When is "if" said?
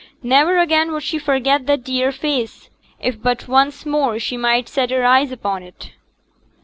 2.99-3.21